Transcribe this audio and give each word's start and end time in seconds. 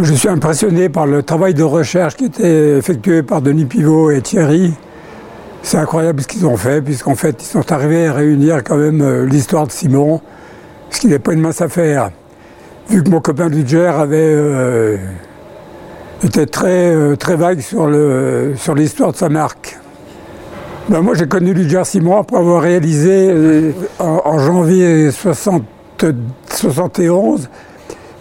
Je 0.00 0.14
suis 0.14 0.28
impressionné 0.28 0.88
par 0.88 1.06
le 1.06 1.22
travail 1.22 1.52
de 1.52 1.62
recherche 1.62 2.16
qui 2.16 2.24
était 2.24 2.78
effectué 2.78 3.22
par 3.22 3.42
Denis 3.42 3.66
Pivot 3.66 4.10
et 4.10 4.22
Thierry. 4.22 4.72
C'est 5.62 5.76
incroyable 5.76 6.22
ce 6.22 6.28
qu'ils 6.28 6.46
ont 6.46 6.56
fait, 6.56 6.80
puisqu'en 6.80 7.14
fait, 7.14 7.42
ils 7.42 7.46
sont 7.46 7.70
arrivés 7.70 8.06
à 8.06 8.14
réunir 8.14 8.64
quand 8.64 8.78
même 8.78 9.02
euh, 9.02 9.26
l'histoire 9.26 9.66
de 9.66 9.72
Simon, 9.72 10.22
ce 10.88 10.98
qui 10.98 11.08
n'est 11.08 11.18
pas 11.18 11.34
une 11.34 11.42
mince 11.42 11.60
affaire. 11.60 12.10
Vu 12.88 13.02
que 13.02 13.10
mon 13.10 13.20
copain 13.20 13.50
Ludger 13.50 13.92
avait 13.94 14.16
euh, 14.16 14.96
été 16.24 16.46
très, 16.46 16.94
euh, 16.94 17.14
très 17.14 17.36
vague 17.36 17.60
sur, 17.60 17.86
le, 17.86 18.54
sur 18.56 18.74
l'histoire 18.74 19.12
de 19.12 19.18
sa 19.18 19.28
marque. 19.28 19.78
Ben, 20.88 21.02
moi, 21.02 21.12
j'ai 21.14 21.28
connu 21.28 21.52
Ludger 21.52 21.84
Simon 21.84 22.16
après 22.16 22.38
avoir 22.38 22.62
réalisé 22.62 23.74
en, 23.98 24.22
en, 24.24 24.38
janvier 24.38 25.10
60, 25.10 25.62
71 26.48 27.50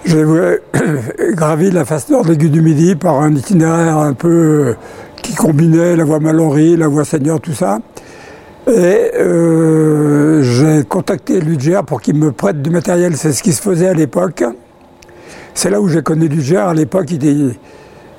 j'ai 0.05 0.23
gravi 1.33 1.71
la 1.71 1.85
face 1.85 2.09
nord 2.09 2.23
de 2.23 2.29
l'Aiguille 2.29 2.49
du 2.49 2.61
Midi 2.61 2.95
par 2.95 3.21
un 3.21 3.33
itinéraire 3.33 3.97
un 3.97 4.13
peu 4.13 4.75
qui 5.21 5.35
combinait 5.35 5.95
la 5.95 6.03
voie 6.03 6.19
Mallory, 6.19 6.75
la 6.75 6.87
voie 6.87 7.05
Seigneur, 7.05 7.39
tout 7.39 7.53
ça. 7.53 7.79
Et 8.67 9.11
euh, 9.19 10.41
j'ai 10.43 10.83
contacté 10.83 11.41
Ludger 11.41 11.81
pour 11.85 12.01
qu'il 12.01 12.15
me 12.15 12.31
prête 12.31 12.61
du 12.61 12.69
matériel. 12.69 13.17
C'est 13.17 13.33
ce 13.33 13.41
qui 13.43 13.53
se 13.53 13.61
faisait 13.61 13.87
à 13.87 13.93
l'époque. 13.93 14.43
C'est 15.53 15.69
là 15.69 15.81
où 15.81 15.87
j'ai 15.87 16.01
connu 16.01 16.27
Ludger. 16.27 16.57
À 16.57 16.73
l'époque, 16.73 17.11
il, 17.11 17.55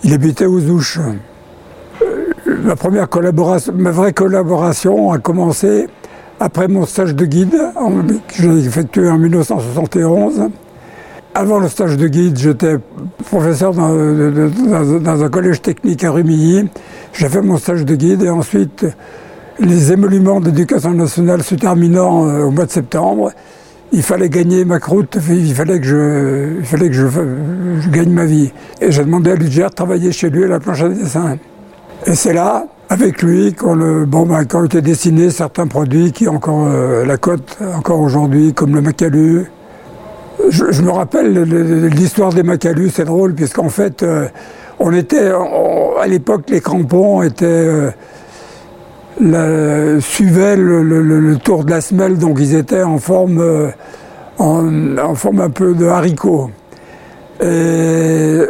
il, 0.03 0.15
habitait 0.15 0.47
aux 0.47 0.61
Ouches. 0.61 0.99
Euh, 2.03 2.57
ma 2.65 2.77
première 2.77 3.09
collaboration, 3.09 3.73
ma 3.77 3.91
vraie 3.93 4.13
collaboration 4.13 5.13
a 5.13 5.19
commencé 5.19 5.87
après 6.41 6.67
mon 6.67 6.87
stage 6.87 7.15
de 7.15 7.25
guide 7.25 7.57
que 8.29 8.43
j'ai 8.43 8.67
effectué 8.67 9.09
en 9.09 9.19
1971. 9.19 10.51
Avant 11.35 11.61
le 11.61 11.69
stage 11.69 11.97
de 11.97 12.09
guide, 12.09 12.39
j'étais 12.39 12.77
professeur 13.31 13.73
dans, 13.73 13.89
un 13.89 15.29
collège 15.31 15.63
technique 15.63 16.05
à 16.05 16.11
Rumilly. 16.11 16.69
J'ai 17.15 17.29
fait 17.31 17.41
mon 17.41 17.57
stage 17.57 17.87
de 17.87 17.95
guide 17.95 18.23
et 18.23 18.29
ensuite, 18.29 18.85
les 19.59 19.93
émoluments 19.93 20.41
d'éducation 20.41 20.93
nationale 20.93 21.43
se 21.43 21.55
terminant 21.55 22.27
euh, 22.27 22.45
au 22.45 22.51
mois 22.51 22.67
de 22.67 22.71
septembre, 22.71 23.33
il 23.93 24.03
fallait 24.03 24.29
gagner 24.29 24.67
ma 24.67 24.79
croûte, 24.79 25.17
il 25.31 25.55
fallait 25.55 25.81
que 25.81 25.87
je, 25.87 27.91
gagne 27.91 28.13
ma 28.13 28.27
vie. 28.27 28.53
Et 28.83 28.93
j'ai 28.93 29.05
demandé 29.05 29.31
à 29.31 29.35
Ludger 29.35 29.65
de 29.65 29.75
travailler 29.75 30.13
chez 30.13 30.29
lui 30.29 30.45
à 30.45 30.49
la 30.49 30.61
planche 30.61 30.83
à 30.83 30.91
dessin. 30.91 31.39
Et 32.05 32.15
c'est 32.15 32.35
là, 32.35 32.67
avec 32.91 33.23
lui, 33.23 33.55
qu'on 33.55 34.05
bon, 34.05 34.27
ben, 34.27 34.45
ont 34.53 34.65
été 34.65 34.83
dessinés 34.83 35.31
certains 35.31 35.67
produits 35.67 36.13
qui 36.13 36.29
ont 36.29 36.35
encore 36.35 36.67
euh, 36.67 37.07
la 37.07 37.17
cote 37.17 37.57
encore 37.75 38.01
aujourd'hui, 38.01 38.53
comme 38.53 38.75
le 38.75 38.83
Macalu, 38.83 39.47
je, 40.49 40.83
me 40.83 40.91
rappelle 40.91 41.43
l'histoire 41.89 42.33
des 42.33 42.43
Macalus, 42.43 42.91
c'est 42.91 43.05
drôle, 43.05 43.35
puisqu'en 43.35 43.69
fait, 43.69 44.03
euh, 44.03 44.29
on 44.79 44.93
était, 44.93 45.31
à 46.01 46.07
l'époque, 46.07 46.45
les 46.49 46.61
crampons 46.61 47.23
euh, 47.43 47.91
suivaient 50.01 50.57
le, 50.57 51.37
tour 51.37 51.65
de 51.65 51.71
la 51.71 51.81
semelle, 51.81 52.19
donc 52.19 52.39
ils 52.41 52.55
étaient 52.55 52.83
en 52.83 52.99
forme, 52.99 53.39
euh, 53.41 53.69
en, 54.39 55.15
forme 55.15 55.41
un 55.41 55.51
peu 55.51 55.75
de 55.75 55.87
haricot. 55.87 56.51
Et 57.43 58.41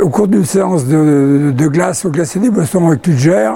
au 0.00 0.08
cours 0.08 0.28
d'une 0.28 0.44
séance 0.44 0.86
de, 0.86 1.68
glace 1.68 2.04
au 2.04 2.10
glacier 2.10 2.40
des 2.40 2.50
Boissons 2.50 2.86
avec 2.86 3.02
Tudger, 3.02 3.52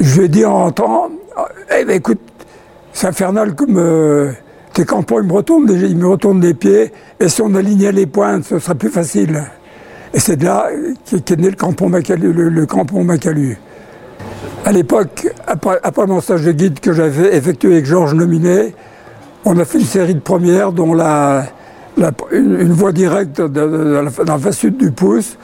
je 0.00 0.18
lui 0.18 0.26
ai 0.26 0.28
dit 0.28 0.44
en 0.44 0.54
rentrant, 0.54 1.08
eh 1.78 1.84
ben, 1.84 1.96
écoute, 1.96 2.20
c'est 2.92 3.08
infernal 3.08 3.54
comme 3.54 3.78
tes 4.78 4.84
crampons, 4.84 5.18
ils 5.20 5.26
me 5.26 5.32
retournent, 5.32 5.68
ils 5.68 5.96
me 5.96 6.06
retournent 6.06 6.40
les 6.40 6.54
pieds, 6.54 6.92
et 7.18 7.28
si 7.28 7.42
on 7.42 7.52
alignait 7.56 7.90
les 7.90 8.06
pointes, 8.06 8.44
ce 8.44 8.60
serait 8.60 8.76
plus 8.76 8.90
facile. 8.90 9.42
Et 10.14 10.20
c'est 10.20 10.36
de 10.36 10.44
là 10.44 10.68
qu'est 11.24 11.36
né 11.36 11.50
le 11.50 11.56
crampon 11.56 11.88
Macalu. 11.88 12.32
Le. 12.32 13.56
À 14.64 14.70
l'époque, 14.70 15.26
après, 15.48 16.06
mon 16.06 16.20
stage 16.20 16.44
de 16.44 16.52
guide 16.52 16.78
que 16.78 16.92
j'avais 16.92 17.36
effectué 17.36 17.72
avec 17.72 17.86
Georges 17.86 18.14
Nominet, 18.14 18.72
on 19.44 19.58
a 19.58 19.64
fait 19.64 19.80
une 19.80 19.84
série 19.84 20.14
de 20.14 20.20
premières 20.20 20.70
dont 20.70 20.94
la, 20.94 21.46
une, 22.30 22.70
voie 22.70 22.92
directe 22.92 23.40
dans 23.40 24.02
la 24.02 24.38
face 24.38 24.58
sud 24.58 24.76
du 24.76 24.92
pouce, 24.92 25.38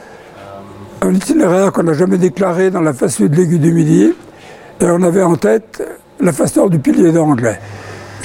un 1.01 1.13
itinéraire 1.13 1.73
qu'on 1.73 1.83
n'a 1.83 1.93
jamais 1.93 2.17
déclaré 2.17 2.71
dans 2.71 2.79
la 2.79 2.93
face 2.93 3.15
sud 3.15 3.31
de 3.31 3.35
l'aiguille 3.35 3.59
du 3.59 3.73
Midi, 3.73 4.13
et 4.79 4.85
on 4.85 5.01
avait 5.01 5.23
en 5.23 5.35
tête 5.35 5.83
la 6.21 6.31
face 6.31 6.55
nord 6.55 6.69
du 6.69 6.79
pilier 6.79 7.11
d'angle. 7.11 7.57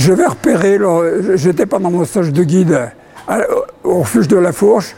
Je 0.00 0.14
vais 0.14 0.24
repérer, 0.24 0.78
j'étais 1.34 1.66
pendant 1.66 1.90
mon 1.90 2.06
stage 2.06 2.32
de 2.32 2.42
guide 2.42 2.90
au 3.84 3.98
refuge 3.98 4.28
de 4.28 4.38
la 4.38 4.50
Fourche, 4.50 4.96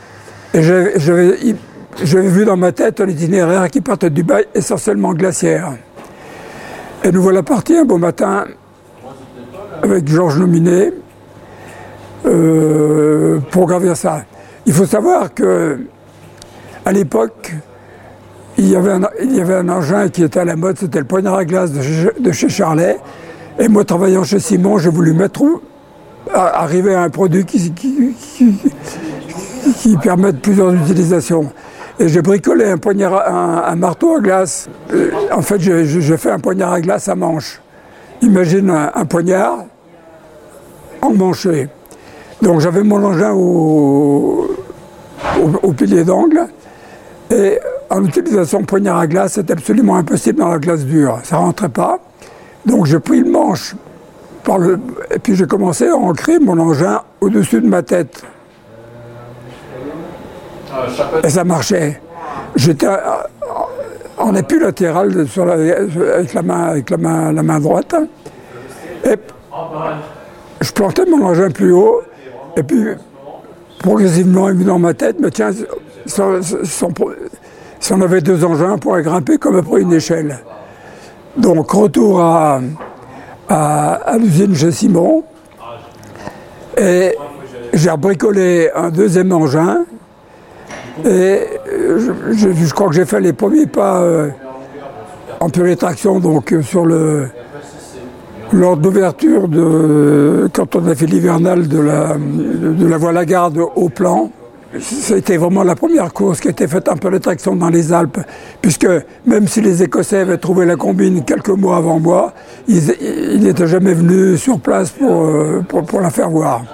et 0.54 0.62
j'avais 0.62 2.28
vu 2.28 2.44
dans 2.44 2.56
ma 2.56 2.70
tête 2.70 3.00
l'itinéraire 3.00 3.68
qui 3.68 3.80
partait 3.80 4.10
du 4.10 4.22
bail 4.22 4.44
essentiellement 4.54 5.12
glaciaire. 5.12 5.72
Et 7.02 7.10
nous 7.10 7.20
voilà 7.20 7.42
partis 7.42 7.76
un 7.76 7.84
beau 7.84 7.98
matin 7.98 8.44
avec 9.82 10.06
Georges 10.06 10.38
Nominé 10.38 10.92
euh, 12.26 13.40
pour 13.50 13.66
gravir 13.66 13.96
ça. 13.96 14.22
Il 14.66 14.72
faut 14.72 14.86
savoir 14.86 15.34
que 15.34 15.80
à 16.84 16.92
l'époque, 16.92 17.52
il, 18.56 18.68
y 18.68 18.76
avait 18.76 18.92
un, 18.92 19.00
il 19.20 19.34
y 19.34 19.40
avait 19.40 19.56
un 19.56 19.68
engin 19.68 20.08
qui 20.10 20.22
était 20.22 20.38
à 20.38 20.44
la 20.44 20.54
mode, 20.54 20.78
c'était 20.78 21.00
le 21.00 21.06
poignard 21.06 21.34
à 21.34 21.44
glace 21.44 21.72
de 21.72 22.30
chez 22.30 22.48
Charlet. 22.48 22.98
Et 23.58 23.68
moi, 23.68 23.84
travaillant 23.84 24.24
chez 24.24 24.40
Simon, 24.40 24.78
j'ai 24.78 24.90
voulu 24.90 25.12
mettre 25.12 25.42
arriver 26.32 26.94
à 26.94 27.02
un 27.02 27.10
produit 27.10 27.44
qui, 27.44 27.72
qui, 27.72 28.14
qui, 29.76 29.96
permette 29.96 30.40
plusieurs 30.40 30.74
utilisations. 30.74 31.52
Et 31.98 32.08
j'ai 32.08 32.22
bricolé 32.22 32.64
un, 32.64 32.78
poignard, 32.78 33.22
un, 33.26 33.76
marteau 33.76 34.16
à 34.16 34.20
glace. 34.20 34.68
Euh, 34.92 35.10
en 35.30 35.42
fait, 35.42 35.60
j'ai 35.60 36.16
fait 36.16 36.30
un 36.30 36.38
poignard 36.38 36.72
à 36.72 36.80
glace 36.80 37.08
à 37.08 37.14
manche. 37.14 37.60
Imagine 38.22 38.70
un, 38.70 39.04
poignard 39.04 39.66
emmanché. 41.02 41.68
Donc 42.40 42.60
j'avais 42.60 42.82
mon 42.82 43.02
engin 43.04 43.32
au, 43.32 44.48
au, 45.62 45.72
pilier 45.72 46.04
d'angle. 46.04 46.46
Et 47.30 47.58
en 47.90 48.04
utilisation 48.04 48.62
poignard 48.64 48.98
à 48.98 49.06
glace, 49.06 49.34
c'était 49.34 49.52
absolument 49.52 49.96
impossible 49.96 50.38
dans 50.38 50.48
la 50.48 50.58
glace 50.58 50.84
dure. 50.84 51.20
Ça 51.24 51.36
rentrait 51.36 51.68
pas. 51.68 51.98
Donc 52.66 52.86
j'ai 52.86 53.00
pris 53.00 53.20
le 53.20 53.30
manche 53.30 53.74
et 55.10 55.18
puis 55.18 55.36
j'ai 55.36 55.46
commencé 55.46 55.88
à 55.88 55.96
ancrer 55.96 56.38
mon 56.38 56.58
engin 56.58 57.02
au-dessus 57.20 57.60
de 57.60 57.68
ma 57.68 57.82
tête. 57.82 58.22
Et 61.22 61.28
ça 61.28 61.44
marchait. 61.44 62.00
J'étais 62.56 62.88
en 64.18 64.34
appui 64.34 64.58
latéral 64.58 65.26
avec, 65.38 66.34
la 66.34 66.42
main, 66.42 66.62
avec 66.62 66.90
la 66.90 66.96
main, 66.96 67.32
la 67.32 67.42
main 67.42 67.60
droite. 67.60 67.94
Et 69.04 69.16
je 70.60 70.72
plantais 70.72 71.04
mon 71.06 71.24
engin 71.24 71.50
plus 71.50 71.72
haut. 71.72 72.02
Et 72.56 72.62
puis, 72.62 72.88
progressivement, 73.78 74.48
il 74.48 74.64
dans 74.64 74.78
ma 74.78 74.94
tête, 74.94 75.16
mais 75.20 75.30
tiens, 75.30 75.50
si 76.06 76.20
on 77.92 78.00
avait 78.00 78.20
deux 78.20 78.44
engins, 78.44 78.72
on 78.72 78.78
pourrait 78.78 79.02
grimper 79.02 79.38
comme 79.38 79.56
après 79.56 79.80
une 79.82 79.92
échelle. 79.92 80.38
Donc 81.36 81.70
retour 81.70 82.20
à, 82.20 82.60
l'usine 84.18 84.54
chez 84.54 84.72
Simon. 84.72 85.24
Et 86.76 87.14
j'ai 87.72 87.96
bricolé 87.96 88.70
un 88.74 88.90
deuxième 88.90 89.32
engin. 89.32 89.84
Et 91.04 91.40
je, 91.96 92.74
crois 92.74 92.88
que 92.88 92.94
j'ai 92.94 93.06
fait 93.06 93.20
les 93.20 93.32
premiers 93.32 93.66
pas 93.66 94.02
euh, 94.02 94.28
en 95.40 95.48
pure 95.48 95.74
traction, 95.76 96.20
donc 96.20 96.52
euh, 96.52 96.62
sur 96.62 96.84
le 96.84 97.28
lors 98.52 98.76
d'ouverture 98.76 99.48
de 99.48 100.50
quand 100.52 100.76
on 100.76 100.86
a 100.86 100.94
fait 100.94 101.06
l'hivernal 101.06 101.66
de 101.66 101.80
la 101.80 102.16
de 102.18 102.86
la 102.86 102.98
voie 102.98 103.12
Lagarde 103.12 103.58
au 103.74 103.88
plan. 103.88 104.30
C'était 104.80 105.36
vraiment 105.36 105.64
la 105.64 105.74
première 105.74 106.12
course 106.14 106.40
qui 106.40 106.48
été 106.48 106.66
faite 106.66 106.88
un 106.88 106.96
peu 106.96 107.10
de 107.10 107.18
traction 107.18 107.54
dans 107.54 107.68
les 107.68 107.92
Alpes, 107.92 108.20
puisque 108.62 108.88
même 109.26 109.46
si 109.46 109.60
les 109.60 109.82
Écossais 109.82 110.18
avaient 110.18 110.38
trouvé 110.38 110.64
la 110.64 110.76
combine 110.76 111.24
quelques 111.24 111.50
mois 111.50 111.76
avant 111.76 112.00
moi, 112.00 112.32
ils 112.68 113.42
n'étaient 113.42 113.66
jamais 113.66 113.92
venus 113.92 114.40
sur 114.40 114.58
place 114.60 114.90
pour, 114.90 115.24
euh, 115.24 115.62
pour, 115.68 116.00
la 116.00 116.08
faire 116.08 116.30
voir. 116.30 116.64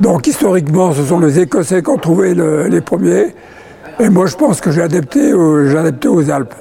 Donc 0.00 0.26
historiquement, 0.26 0.92
ce 0.92 1.04
sont 1.04 1.20
les 1.20 1.40
Écossais 1.40 1.82
qui 1.82 1.90
ont 1.90 1.98
trouvé 1.98 2.34
les 2.34 2.80
premiers, 2.80 3.34
et 3.98 4.08
moi 4.08 4.24
je 4.24 4.36
pense 4.36 4.62
que 4.62 4.70
j'ai 4.70 4.82
adapté, 4.82 5.34
aux 5.34 6.30
Alpes. 6.30 6.54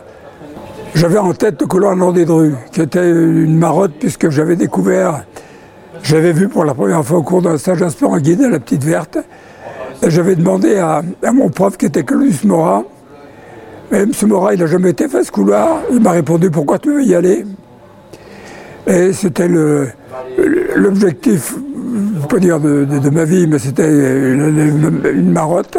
J'avais 0.94 1.20
en 1.20 1.34
tête 1.34 1.62
le 1.62 1.68
colon 1.68 1.96
Nord 1.96 2.14
des 2.14 2.26
Drues, 2.26 2.56
qui 2.74 2.82
était 2.82 3.10
une 3.10 3.58
marotte, 3.58 3.94
puisque 3.98 4.30
j'avais 4.30 4.58
découvert, 4.58 5.24
j'avais 6.04 6.34
vu 6.34 6.50
pour 6.50 6.66
la 6.66 6.74
première 6.74 7.06
fois 7.06 7.20
au 7.20 7.24
cours 7.24 7.42
d'un 7.42 7.58
stage 7.58 7.82
en 7.82 8.18
guide 8.18 8.42
à 8.42 8.50
la 8.50 8.60
Petite 8.60 8.84
Verte, 8.84 9.20
j'avais 10.08 10.36
demandé 10.36 10.78
à, 10.78 11.02
mon 11.34 11.50
prof 11.50 11.78
qui 11.78 11.86
était 11.86 12.04
Claudius 12.04 12.44
Morat, 12.44 12.84
mais 13.92 14.04
M. 14.04 14.12
Morat, 14.28 14.54
il 14.54 14.60
n'a 14.60 14.68
jamais 14.68 14.92
été 14.92 15.08
fait 15.08 15.24
ce 15.24 15.32
couloir. 15.32 15.82
Il 15.92 16.00
m'a 16.00 16.12
répondu 16.12 16.52
pourquoi 16.52 16.80
tu 16.80 16.94
veux 16.94 17.04
y 17.04 17.16
aller? 17.16 17.46
Et 18.88 19.14
c'était 19.14 19.50
l'objectif, 20.76 21.56
je 22.22 22.28
peux 22.28 22.40
dire 22.40 22.60
de, 22.60 23.10
ma 23.10 23.26
vie, 23.26 23.48
mais 23.48 23.60
c'était 23.60 23.90
une 23.90 25.32
marotte. 25.32 25.78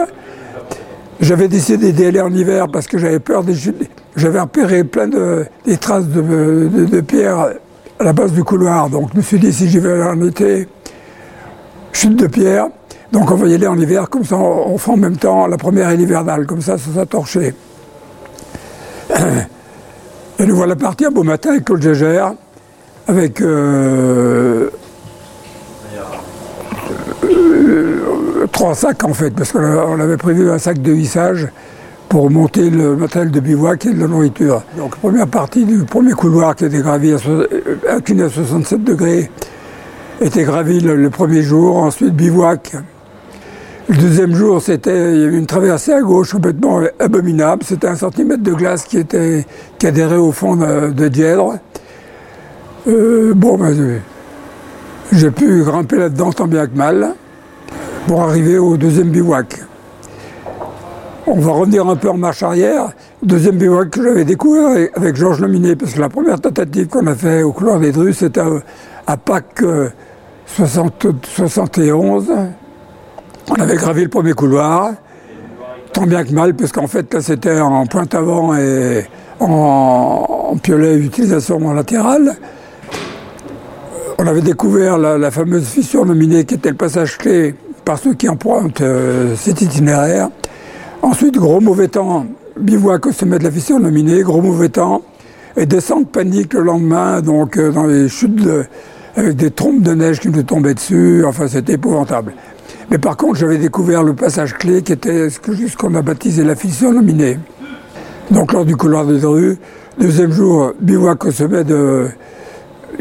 J'avais 1.21 1.49
décidé 1.49 1.93
d'y 1.93 2.07
aller 2.07 2.21
en 2.21 2.33
hiver 2.33 2.69
parce 2.73 2.87
que 2.87 2.99
j'avais 2.99 3.21
peur 3.21 3.45
des. 3.45 3.55
J'avais 4.17 4.41
repéré 4.41 4.85
plein 4.85 5.07
de 5.07 5.47
traces 5.81 6.09
de, 6.09 7.01
pierre 7.01 7.51
à 7.99 8.05
la 8.05 8.13
base 8.13 8.33
du 8.33 8.43
couloir. 8.43 8.89
Donc 8.89 9.11
je 9.13 9.19
me 9.19 9.23
suis 9.23 9.39
dit 9.39 9.53
si 9.53 9.69
j'y 9.69 9.79
vais 9.79 10.03
en 10.03 10.21
été, 10.27 10.67
chute 11.93 12.17
de 12.17 12.27
pierre. 12.27 12.69
Donc 13.13 13.31
on 13.31 13.35
va 13.35 13.49
y 13.49 13.55
aller 13.55 13.67
en 13.67 13.79
hiver, 13.79 14.09
comme 14.09 14.25
ça 14.25 14.37
on, 14.37 14.79
fait 14.79 14.93
en 14.93 14.97
même 14.97 15.17
temps 15.17 15.47
la 15.47 15.57
première 15.57 15.91
et 15.91 15.97
l'hivernale, 15.97 16.47
comme 16.47 16.61
ça 16.61 16.77
ça 16.79 17.07
torché. 17.07 17.55
Et 20.39 20.47
nous 20.47 20.57
voilà 20.57 20.77
partis 20.77 21.05
un 21.05 21.11
beau 21.11 21.23
matin 21.23 21.51
avec 21.51 21.65
Claude 21.65 21.83
Gégère, 21.83 22.33
avec 23.09 23.41
euh, 23.43 24.71
trois 28.53 28.75
sacs 28.75 29.05
en 29.05 29.13
fait, 29.13 29.31
parce 29.31 29.53
qu'on 29.53 30.01
avait 30.01 30.17
prévu 30.17 30.51
un 30.51 30.59
sac 30.59 30.81
de 30.81 30.95
hissage 30.95 31.49
pour 32.09 32.31
monter 32.31 32.71
le 32.71 32.97
matériel 32.97 33.31
de 33.31 33.41
bivouac 33.41 33.87
et 33.87 33.93
de 33.93 34.01
la 34.01 34.09
nourriture. 34.09 34.63
Donc 34.77 34.97
première 34.97 35.29
partie 35.29 35.65
du 35.65 35.85
premier 35.85 36.13
couloir 36.13 36.57
qui 36.57 36.65
était 36.65 36.81
gravi 36.81 37.13
à 37.13 37.19
67 37.19 38.83
degrés 38.83 39.31
était 40.21 40.45
gravi 40.45 40.81
le, 40.81 41.11
premier 41.11 41.43
jour, 41.43 41.77
ensuite 41.77 42.15
bivouac. 42.15 42.77
Le 43.89 43.97
deuxième 43.97 44.35
jour, 44.35 44.61
c'était 44.63 45.27
une 45.27 45.47
traversée 45.47 45.93
à 45.93 46.01
gauche 46.01 46.33
complètement 46.33 46.81
abominable. 46.99 47.63
C'était 47.65 47.89
un 47.89 47.97
centimètre 47.97 48.43
de 48.43 48.53
glace 48.53 48.85
qui 48.85 48.99
était 48.99 49.45
adhérait 49.83 50.17
au 50.17 50.33
fond 50.33 50.57
de, 50.57 51.09
Dièdre. 51.09 51.59
Euh, 52.87 53.33
bon, 53.35 53.57
ben, 53.57 54.01
j'ai 55.13 55.31
pu 55.31 55.63
grimper 55.65 55.97
là-dedans 55.97 56.33
tant 56.33 56.47
bien 56.47 56.67
que 56.67 56.77
mal 56.77 57.15
pour 58.07 58.23
arriver 58.23 58.59
au 58.59 58.77
deuxième 58.77 59.11
bivouac. 59.11 59.61
On 61.27 61.41
va 61.41 61.53
revenir 61.53 61.89
un 61.89 61.97
peu 61.97 62.11
en 62.11 62.17
marche 62.17 62.43
arrière. 62.43 62.93
Deuxième 63.23 63.57
bivouac 63.57 63.91
que 63.91 64.03
j'avais 64.03 64.25
découvert 64.25 64.89
avec 64.95 65.17
Georges 65.17 65.41
Laminé, 65.41 65.75
parce 65.75 65.95
que 65.95 66.01
la 66.01 66.09
première 66.09 66.41
tentative 66.41 66.87
qu'on 66.87 67.07
a 67.07 67.15
fait 67.15 67.43
au 67.43 67.53
couloir 67.53 67.81
des 67.81 67.93
Drus, 67.93 68.19
c'était 68.19 68.43
à 69.07 69.17
Pâques 69.17 69.65
71. 70.47 72.33
On 73.49 73.55
avait 73.55 73.77
gravé 73.77 74.03
le 74.03 74.09
premier 74.09 74.33
couloir, 74.33 74.93
tant 75.93 76.07
bien 76.07 76.25
que 76.25 76.33
mal, 76.33 76.55
parce 76.55 76.73
qu'en 76.73 76.87
fait, 76.87 77.13
là, 77.15 77.21
c'était 77.21 77.61
en 77.61 77.87
pointe 77.87 78.15
avant 78.15 78.57
et 78.57 79.07
en, 79.41 80.57
piolet 80.63 80.97
utilisation 80.97 81.73
latérale. 81.73 82.37
On 84.19 84.27
avait 84.27 84.43
découvert 84.43 84.99
la 84.99 85.31
fameuse 85.31 85.67
fissure 85.67 86.05
nominée 86.05 86.45
qui 86.45 86.55
était 86.55 86.71
le 86.71 86.77
passage 86.77 87.17
clé 87.17 87.55
par 87.85 87.99
ceux 87.99 88.15
qui 88.15 88.29
empruntent 88.29 88.83
euh, 88.83 89.35
cet 89.37 89.63
itinéraire. 89.63 90.29
Ensuite, 91.03 91.37
gros 91.37 91.61
mauvais 91.61 91.89
temps, 91.89 92.27
bivouac 92.59 93.07
au 93.07 93.13
sommet 93.13 93.39
de 93.39 93.45
la 93.45 93.51
fissure 93.51 93.81
nominée, 93.81 94.23
gros 94.23 94.43
mauvais 94.43 94.69
temps, 94.69 95.03
et 95.57 95.67
descente 95.67 96.09
panique 96.11 96.55
le 96.55 96.61
lendemain, 96.61 97.21
donc 97.21 97.57
euh, 97.57 97.73
dans 97.73 97.87
les 97.87 98.09
chutes 98.09 98.47
avec 99.17 99.37
des 99.37 99.51
trompes 99.51 99.83
de 99.83 99.93
neige 99.95 100.21
qui 100.21 100.29
nous 100.29 100.43
tombaient 100.43 100.75
dessus, 100.75 101.25
enfin 101.27 101.49
c'était 101.49 101.73
épouvantable. 101.73 102.35
Mais 102.91 102.99
par 102.99 103.17
contre, 103.17 103.37
j'avais 103.37 103.59
découvert 103.59 104.03
le 104.03 104.15
passage 104.15 104.55
clé 104.55 104.83
qui 104.83 104.93
était 104.93 105.31
ce 105.31 105.77
qu'on 105.77 105.95
a 105.95 106.03
baptisé 106.03 106.43
la 106.43 106.57
fissure 106.57 106.93
nominée. 106.93 107.39
Donc 108.31 108.53
lors 108.53 108.65
du 108.65 108.77
couloir 108.77 109.07
des 109.07 109.25
rues, 109.25 109.59
deuxième 109.99 110.33
jour, 110.33 110.73
bivouac 110.81 111.25
au 111.25 111.31
sommet 111.31 111.65
de... 111.65 112.09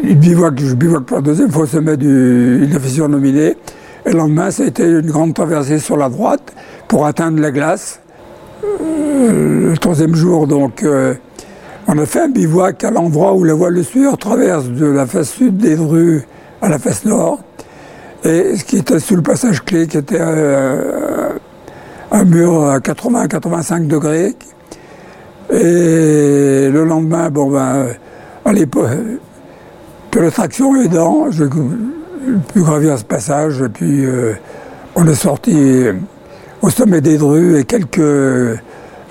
Bivouac, 0.04 0.60
je 0.60 0.76
bivouac 0.76 1.04
pour 1.04 1.18
la 1.18 1.24
deuxième 1.24 1.52
fois 1.52 1.64
au 1.64 1.68
sommet 1.68 1.98
de 1.98 2.68
la 2.72 2.80
fissure 2.80 3.10
nominée. 3.10 3.58
Et 4.06 4.12
le 4.12 4.18
lendemain, 4.18 4.52
ça 4.52 4.64
a 4.64 4.68
été 4.68 4.84
une 4.84 5.10
grande 5.10 5.34
traversée 5.34 5.80
sur 5.80 5.98
la 5.98 6.10
droite 6.10 6.54
pour 6.88 7.06
atteindre 7.06 7.42
la 7.42 7.52
glace. 7.52 8.00
Euh, 8.64 9.72
le 9.72 9.78
troisième 9.78 10.16
jour, 10.16 10.48
donc, 10.48 10.84
euh, 10.84 11.16
on 11.88 11.98
a 11.98 12.06
fait 12.06 12.22
un 12.22 12.30
bivouac 12.30 12.84
à 12.84 12.92
l'endroit 12.92 13.34
où 13.34 13.44
la 13.44 13.56
voie 13.56 13.72
de 13.72 13.82
sueur 13.82 14.18
traverse 14.18 14.70
de 14.70 14.86
la 14.86 15.06
face 15.06 15.32
sud 15.32 15.58
des 15.58 15.76
rues 15.76 16.22
à 16.62 16.70
la 16.70 16.78
face 16.78 17.04
nord. 17.06 17.40
Et 18.24 18.58
ce 18.58 18.66
qui 18.66 18.78
était 18.78 19.00
sous 19.00 19.16
le 19.16 19.22
passage 19.22 19.64
clé, 19.64 19.88
qui 19.88 19.98
était 19.98 20.18
euh, 20.20 21.30
un 22.12 22.26
mur 22.26 22.68
à 22.68 22.80
80-85 22.80 23.88
degrés. 23.88 24.36
Et 25.52 26.70
le 26.70 26.84
lendemain, 26.84 27.30
bon 27.30 27.52
ben, 27.52 27.88
à 28.44 28.54
l'époque, 28.54 28.90
que 30.12 30.20
la 30.20 30.32
traction 30.32 30.76
aidant, 30.82 31.32
je, 31.32 31.46
pu 31.46 32.62
gravir 32.62 32.98
ce 32.98 33.06
passage. 33.06 33.62
Et 33.62 33.70
puis 33.70 34.06
euh, 34.06 34.34
on 34.96 35.08
est 35.08 35.16
sorti 35.16 35.86
au 36.62 36.70
sommet 36.70 37.02
des 37.02 37.18
Drus 37.18 37.58
et 37.58 37.64
quelques. 37.64 38.60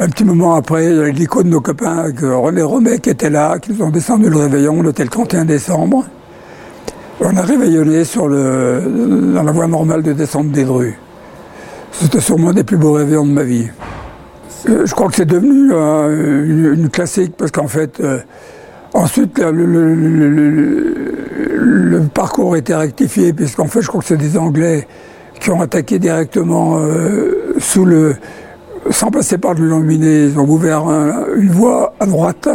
Un 0.01 0.09
petit 0.11 0.23
moment 0.23 0.55
après, 0.55 0.93
l'hélico 0.93 1.43
de 1.43 1.49
nos 1.49 1.61
copains, 1.61 2.13
René 2.23 2.63
Romet 2.63 3.01
qui 3.01 3.11
était 3.11 3.31
là, 3.31 3.59
qui 3.59 3.73
nous 3.73 3.83
ont 3.83 3.91
descendu 3.91 4.31
le 4.31 4.37
réveillon, 4.37 4.81
le 4.81 4.93
31 4.93 5.45
décembre. 5.45 6.05
On 7.21 7.37
a 7.37 7.43
réveillonné 7.43 8.05
sur 8.05 8.29
le, 8.29 9.33
dans 9.35 9.43
la 9.43 9.51
voie 9.51 9.67
normale 9.67 10.03
de 10.03 10.13
descente 10.13 10.53
des 10.53 10.65
Drus. 10.65 10.95
C'était 11.91 12.21
sûrement 12.21 12.53
des 12.53 12.63
plus 12.63 12.77
beaux 12.77 12.93
réveillons 12.93 13.27
de 13.27 13.33
ma 13.33 13.43
vie. 13.43 13.67
Euh, 14.69 14.87
je 14.87 14.95
crois 14.95 15.09
que 15.09 15.17
c'est 15.17 15.27
devenu 15.27 15.73
euh, 15.73 16.75
une, 16.75 16.89
classique 16.91 17.35
parce 17.37 17.51
qu'en 17.51 17.67
fait, 17.67 18.01
ensuite, 18.95 19.41
le, 19.41 20.99
parcours 22.15 22.55
a 22.55 22.59
été 22.59 22.73
rectifié, 22.75 23.33
puisqu'en 23.33 23.67
fait, 23.67 23.83
je 23.83 23.89
crois 23.89 24.01
que 24.01 24.07
c'est 24.07 24.17
des 24.17 24.39
Anglais 24.39 24.87
qui 25.41 25.51
ont 25.51 25.61
attaqué 25.61 25.99
directement 25.99 26.79
euh, 26.79 27.55
sous 27.59 27.85
le. 27.85 28.15
sans 28.91 29.11
passer 29.11 29.39
par 29.39 29.55
le 29.55 29.67
Lombiné, 29.67 30.27
ils 30.27 30.39
ont 30.39 30.49
ouvert 30.49 30.85
une 31.37 31.51
voie 31.51 31.95
à 31.99 32.07
droite. 32.07 32.49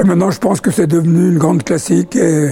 Et 0.00 0.04
maintenant, 0.04 0.32
je 0.32 0.38
pense 0.40 0.60
que 0.60 0.72
c'est 0.72 0.88
devenu 0.88 1.28
une 1.30 1.38
grande 1.38 1.62
classique 1.62 2.16
et 2.16 2.50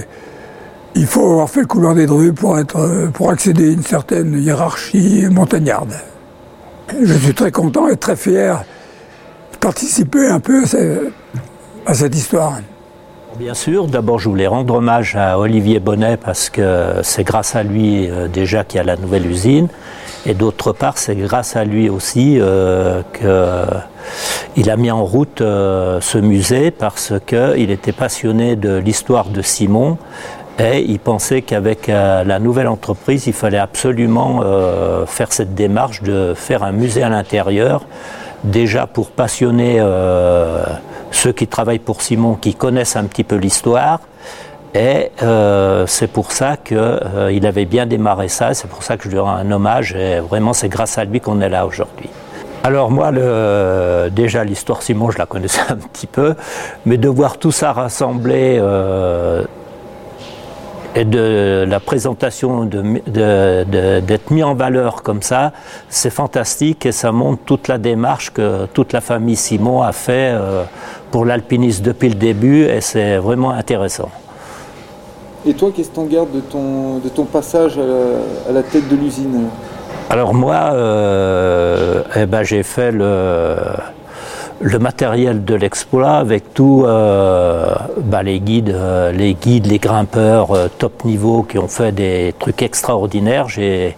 il 0.97 1.05
faut 1.05 1.31
avoir 1.31 1.49
fait 1.49 1.61
le 1.61 1.67
couloir 1.67 1.93
des 1.93 2.07
Drues 2.07 2.33
pour, 2.33 2.57
être, 2.57 3.09
pour 3.13 3.29
accéder 3.29 3.69
à 3.69 3.71
une 3.73 3.83
certaine 3.83 4.41
hiérarchie 4.41 5.25
montagnarde. 5.29 5.93
Je 7.01 7.13
suis 7.13 7.33
très 7.33 7.51
content 7.51 7.87
et 7.87 7.97
très 7.97 8.15
fier 8.15 8.63
de 9.53 9.57
participer 9.57 10.27
un 10.27 10.39
peu 10.39 10.63
à 11.85 11.93
cette 11.93 12.15
histoire. 12.15 12.59
Bien 13.37 13.53
sûr, 13.53 13.85
d'abord 13.85 14.17
je 14.17 14.29
voulais 14.29 14.47
rendre 14.47 14.75
hommage 14.75 15.15
à 15.15 15.37
Olivier 15.37 15.79
Bonnet 15.79 16.17
parce 16.17 16.49
que 16.49 16.95
c'est 17.03 17.23
grâce 17.23 17.55
à 17.55 17.61
lui 17.61 18.09
euh, 18.09 18.27
déjà 18.27 18.63
qu'il 18.63 18.77
y 18.77 18.81
a 18.81 18.83
la 18.83 18.97
nouvelle 18.97 19.27
usine 19.27 19.67
et 20.25 20.33
d'autre 20.33 20.73
part 20.73 20.97
c'est 20.97 21.15
grâce 21.15 21.55
à 21.55 21.63
lui 21.63 21.87
aussi 21.87 22.39
euh, 22.39 23.03
qu'il 23.13 24.69
a 24.71 24.75
mis 24.75 24.89
en 24.89 25.05
route 25.05 25.41
euh, 25.41 26.01
ce 26.01 26.17
musée 26.17 26.71
parce 26.71 27.13
qu'il 27.27 27.69
était 27.69 27.91
passionné 27.91 28.55
de 28.55 28.77
l'histoire 28.77 29.25
de 29.25 29.43
Simon 29.43 29.99
et 30.59 30.81
il 30.81 30.99
pensait 30.99 31.41
qu'avec 31.41 31.87
la 31.87 32.39
nouvelle 32.39 32.67
entreprise 32.67 33.27
il 33.27 33.33
fallait 33.33 33.59
absolument 33.59 34.41
faire 35.05 35.31
cette 35.31 35.53
démarche 35.53 36.01
de 36.01 36.33
faire 36.35 36.63
un 36.63 36.71
musée 36.71 37.03
à 37.03 37.09
l'intérieur 37.09 37.85
déjà 38.43 38.87
pour 38.87 39.11
passionner 39.11 39.79
ceux 41.11 41.31
qui 41.31 41.47
travaillent 41.47 41.79
pour 41.79 42.01
Simon, 42.01 42.35
qui 42.35 42.55
connaissent 42.55 42.95
un 42.95 43.05
petit 43.05 43.23
peu 43.23 43.35
l'histoire. 43.35 43.99
Et 44.73 45.11
euh, 45.23 45.87
c'est 45.87 46.07
pour 46.07 46.31
ça 46.31 46.57
qu'il 46.57 46.77
euh, 46.77 47.39
avait 47.43 47.65
bien 47.65 47.85
démarré 47.85 48.27
ça, 48.27 48.53
c'est 48.53 48.67
pour 48.67 48.83
ça 48.83 48.97
que 48.97 49.05
je 49.05 49.09
lui 49.09 49.19
rends 49.19 49.31
un 49.31 49.49
hommage, 49.51 49.95
et 49.95 50.19
vraiment 50.19 50.53
c'est 50.53 50.69
grâce 50.69 50.97
à 50.97 51.05
lui 51.05 51.19
qu'on 51.19 51.41
est 51.41 51.49
là 51.49 51.65
aujourd'hui. 51.65 52.09
Alors 52.63 52.91
moi, 52.91 53.11
déjà 54.11 54.43
l'histoire 54.43 54.81
Simon, 54.81 55.09
je 55.09 55.17
la 55.17 55.25
connaissais 55.25 55.61
un 55.69 55.77
petit 55.77 56.05
peu, 56.07 56.35
mais 56.85 56.97
de 56.97 57.07
voir 57.07 57.37
tout 57.37 57.51
ça 57.51 57.71
rassemblé 57.71 58.57
euh, 58.59 59.43
et 60.97 61.05
de 61.05 61.63
la 61.67 61.79
présentation 61.79 62.65
d'être 62.65 64.31
mis 64.31 64.41
en 64.41 64.55
valeur 64.55 65.03
comme 65.03 65.21
ça, 65.21 65.51
c'est 65.89 66.09
fantastique 66.09 66.87
et 66.87 66.91
ça 66.91 67.11
montre 67.11 67.43
toute 67.45 67.67
la 67.67 67.77
démarche 67.77 68.31
que 68.33 68.65
toute 68.73 68.93
la 68.93 69.01
famille 69.01 69.35
Simon 69.35 69.83
a 69.83 69.91
fait 69.91 70.31
euh, 70.33 70.63
pour 71.11 71.23
l'alpinisme 71.25 71.83
depuis 71.83 72.09
le 72.09 72.15
début 72.15 72.63
et 72.63 72.81
c'est 72.81 73.17
vraiment 73.17 73.51
intéressant. 73.51 74.09
Et 75.45 75.53
toi, 75.53 75.69
qu'est-ce 75.73 75.89
que 75.89 75.93
tu 75.93 75.99
en 75.99 76.05
gardes 76.05 76.31
de 76.31 76.39
ton, 76.39 76.97
de 76.97 77.09
ton 77.09 77.25
passage 77.25 77.77
à 77.77 78.51
la, 78.51 78.63
tête 78.63 78.89
de 78.89 78.95
l'usine? 78.95 79.49
Alors 80.09 80.33
moi, 80.33 80.71
euh, 80.73 82.01
eh 82.15 82.25
ben, 82.25 82.41
j'ai 82.41 82.63
fait 82.63 82.91
le 82.91 83.55
le 84.59 84.79
matériel 84.79 85.45
de 85.45 85.55
l'exploit 85.55 86.13
avec 86.13 86.53
tout 86.53 86.83
euh, 86.85 87.75
bah, 88.03 88.23
les 88.23 88.39
guides, 88.39 88.69
euh, 88.69 89.11
les 89.11 89.33
guides, 89.33 89.67
les 89.67 89.79
grimpeurs 89.79 90.51
euh, 90.51 90.67
top 90.67 91.05
niveau 91.05 91.43
qui 91.43 91.57
ont 91.57 91.67
fait 91.67 91.91
des 91.91 92.33
trucs 92.39 92.61
extraordinaires. 92.61 93.49
J'ai 93.49 93.95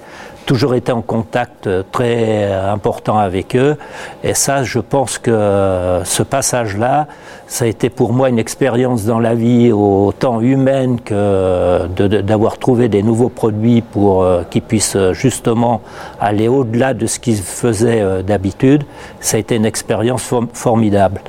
toujours 0.49 0.73
été 0.73 0.91
en 0.91 1.03
contact 1.03 1.69
très 1.91 2.51
important 2.51 3.19
avec 3.19 3.55
eux. 3.55 3.77
Et 4.23 4.33
ça, 4.33 4.63
je 4.63 4.79
pense 4.79 5.19
que 5.19 6.01
ce 6.03 6.23
passage-là, 6.23 7.05
ça 7.45 7.65
a 7.65 7.67
été 7.67 7.91
pour 7.91 8.13
moi 8.13 8.29
une 8.29 8.39
expérience 8.39 9.05
dans 9.05 9.19
la 9.19 9.35
vie 9.35 9.71
autant 9.71 10.41
humaine 10.41 11.01
que 11.01 11.85
d'avoir 12.21 12.57
trouvé 12.57 12.89
des 12.89 13.03
nouveaux 13.03 13.29
produits 13.29 13.83
pour 13.83 14.25
qui 14.49 14.59
puissent 14.59 14.97
justement 15.11 15.81
aller 16.19 16.47
au-delà 16.47 16.95
de 16.95 17.05
ce 17.05 17.19
qu'ils 17.19 17.37
faisaient 17.37 18.23
d'habitude. 18.23 18.85
Ça 19.19 19.37
a 19.37 19.39
été 19.39 19.55
une 19.55 19.65
expérience 19.65 20.33
formidable. 20.53 21.21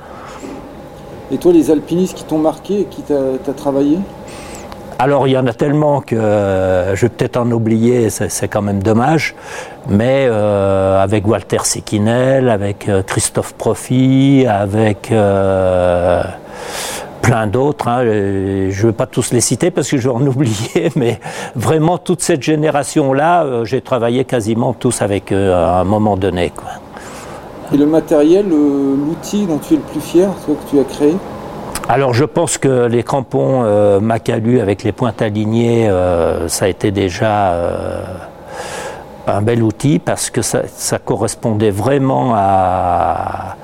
Et 1.31 1.37
toi, 1.37 1.53
les 1.53 1.71
alpinistes 1.71 2.15
qui 2.15 2.25
t'ont 2.25 2.39
marqué 2.39 2.81
et 2.81 2.85
qui 2.87 3.03
t'as 3.03 3.53
travaillé? 3.53 3.99
Alors 5.00 5.26
il 5.26 5.30
y 5.30 5.38
en 5.38 5.47
a 5.47 5.54
tellement 5.54 6.02
que 6.02 6.14
euh, 6.14 6.95
je 6.95 7.07
vais 7.07 7.09
peut-être 7.09 7.38
en 7.38 7.50
oublier, 7.50 8.11
c'est 8.11 8.49
quand 8.49 8.61
même 8.61 8.83
dommage. 8.83 9.35
Mais 9.88 10.26
euh, 10.28 11.02
avec 11.02 11.26
Walter 11.26 11.61
Sekinel, 11.64 12.50
avec 12.50 12.87
euh, 12.87 13.02
Christophe 13.02 13.54
Profi, 13.54 14.45
avec 14.47 15.11
plein 17.23 17.47
d'autres, 17.47 17.88
hein, 17.88 18.02
je 18.04 18.69
ne 18.69 18.87
veux 18.87 18.92
pas 18.92 19.07
tous 19.07 19.33
les 19.33 19.40
citer 19.40 19.71
parce 19.71 19.90
que 19.90 19.97
je 19.97 20.07
vais 20.07 20.14
en 20.14 20.26
oublier, 20.26 20.92
mais 20.97 21.19
vraiment 21.57 21.97
toute 21.97 22.21
cette 22.21 22.42
génération-là, 22.42 23.64
j'ai 23.64 23.80
travaillé 23.80 24.26
quasiment 24.26 24.75
tous 24.75 25.00
avec 25.00 25.33
eux 25.33 25.54
à 25.54 25.80
un 25.80 25.85
moment 25.85 26.19
donné. 26.19 26.52
Et 27.73 27.78
le 27.78 27.87
matériel, 27.87 28.47
l'outil 28.50 29.47
dont 29.47 29.59
tu 29.59 29.75
es 29.75 29.76
le 29.78 29.83
plus 29.83 30.02
fier, 30.02 30.28
ce 30.47 30.52
que 30.52 30.71
tu 30.71 30.78
as 30.78 30.85
créé? 30.85 31.14
Alors 31.90 32.14
je 32.14 32.25
pense 32.25 32.56
que 32.56 32.87
les 32.87 33.02
crampons 33.02 33.64
euh, 33.64 33.99
Macalu 33.99 34.61
avec 34.61 34.85
les 34.85 34.92
pointes 34.92 35.23
alignées, 35.23 35.88
euh, 35.88 36.47
ça 36.47 36.66
a 36.66 36.68
été 36.68 36.92
déjà 36.92 37.50
euh, 37.50 38.04
un 39.26 39.42
bel 39.42 39.61
outil 39.61 39.99
parce 39.99 40.30
que 40.30 40.40
ça, 40.40 40.62
correspondait 41.04 41.73
vraiment 41.73 42.32
à, 42.37 43.56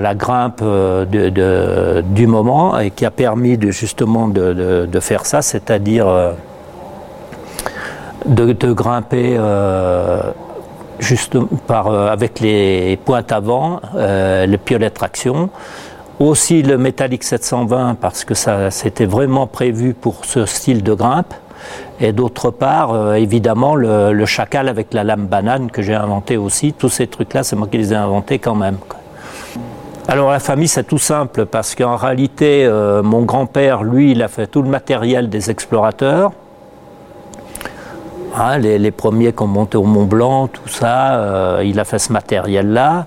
la 0.00 0.14
grimpe 0.14 0.62
du 1.10 2.26
moment 2.28 2.78
et 2.78 2.92
qui 2.92 3.04
a 3.04 3.10
permis 3.10 3.58
de, 3.58 3.72
justement 3.72 4.28
de, 4.28 5.00
faire 5.00 5.26
ça, 5.26 5.42
c'est-à-dire 5.42 6.06
de, 8.26 8.72
grimper 8.72 9.40
juste 11.00 11.36
avec 11.68 12.38
les 12.40 12.96
pointes 13.04 13.32
avant, 13.32 13.80
le 13.94 14.56
piolet 14.56 14.90
traction 14.90 15.50
aussi 16.18 16.62
le 16.62 16.78
métallique 16.78 17.24
720 17.24 17.96
parce 18.00 18.24
que 18.24 18.34
ça 18.34 18.70
c'était 18.70 19.06
vraiment 19.06 19.46
prévu 19.46 19.94
pour 19.94 20.24
ce 20.24 20.46
style 20.46 20.82
de 20.82 20.94
grimpe. 20.94 21.34
Et 21.98 22.12
d'autre 22.12 22.50
part, 22.50 22.92
euh, 22.92 23.14
évidemment, 23.14 23.74
le, 23.74 24.24
chacal 24.26 24.68
avec 24.68 24.92
la 24.92 25.02
lame 25.02 25.26
banane 25.26 25.70
que 25.70 25.82
j'ai 25.82 25.94
inventé 25.94 26.36
aussi. 26.36 26.72
Tous 26.72 26.90
ces 26.90 27.06
trucs-là, 27.06 27.42
c'est 27.42 27.56
moi 27.56 27.68
qui 27.68 27.78
les 27.78 27.92
ai 27.92 27.96
inventés 27.96 28.38
quand 28.38 28.54
même. 28.54 28.76
Alors 30.06 30.30
la 30.30 30.38
famille, 30.38 30.68
c'est 30.68 30.84
tout 30.84 30.98
simple 30.98 31.46
parce 31.46 31.74
qu'en 31.74 31.96
réalité, 31.96 32.64
euh, 32.64 33.02
mon 33.02 33.22
grand-père, 33.22 33.82
lui, 33.82 34.12
il 34.12 34.22
a 34.22 34.28
fait 34.28 34.46
tout 34.46 34.62
le 34.62 34.68
matériel 34.68 35.28
des 35.28 35.50
explorateurs. 35.50 36.32
Hein, 38.38 38.58
les, 38.58 38.90
premiers 38.90 39.32
qui 39.32 39.42
ont 39.42 39.46
monté 39.46 39.78
au 39.78 39.84
Mont 39.84 40.04
Blanc, 40.04 40.48
tout 40.48 40.68
ça, 40.68 41.14
euh, 41.14 41.62
il 41.64 41.80
a 41.80 41.84
fait 41.84 41.98
ce 41.98 42.12
matériel-là. 42.12 43.06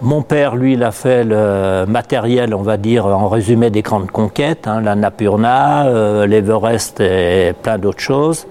Mon 0.00 0.22
père, 0.22 0.54
lui, 0.54 0.74
il 0.74 0.84
a 0.84 0.92
fait 0.92 1.24
le 1.24 1.84
matériel, 1.88 2.54
on 2.54 2.62
va 2.62 2.76
dire, 2.76 3.06
en 3.06 3.28
résumé 3.28 3.68
des 3.70 3.82
grandes 3.82 4.12
conquêtes, 4.12 4.68
hein, 4.68 4.80
la 4.80 4.94
Napurna, 4.94 5.86
euh, 5.86 6.24
l'Everest 6.24 7.00
et 7.00 7.52
plein 7.60 7.78
d'autres 7.78 7.98
choses. 7.98 8.46